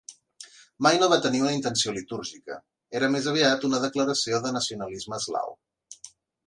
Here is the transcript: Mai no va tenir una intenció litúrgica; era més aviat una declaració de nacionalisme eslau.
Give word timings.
Mai 0.85 0.95
no 1.03 1.09
va 1.11 1.19
tenir 1.25 1.41
una 1.43 1.51
intenció 1.57 1.93
litúrgica; 1.97 2.57
era 3.01 3.13
més 3.17 3.29
aviat 3.35 3.69
una 3.71 3.83
declaració 3.87 4.43
de 4.47 4.55
nacionalisme 4.59 5.23
eslau. 5.25 5.57